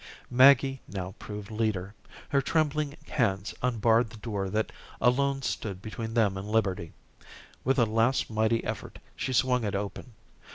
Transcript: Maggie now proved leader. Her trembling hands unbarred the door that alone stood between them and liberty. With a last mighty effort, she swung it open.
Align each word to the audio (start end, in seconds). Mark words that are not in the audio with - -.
Maggie 0.31 0.81
now 0.87 1.13
proved 1.19 1.51
leader. 1.51 1.93
Her 2.29 2.41
trembling 2.41 2.95
hands 3.07 3.53
unbarred 3.61 4.09
the 4.09 4.17
door 4.17 4.49
that 4.49 4.71
alone 4.99 5.43
stood 5.43 5.79
between 5.79 6.15
them 6.15 6.37
and 6.37 6.47
liberty. 6.49 6.93
With 7.63 7.77
a 7.77 7.85
last 7.85 8.27
mighty 8.27 8.63
effort, 8.63 8.97
she 9.15 9.31
swung 9.31 9.63
it 9.63 9.75
open. 9.75 10.13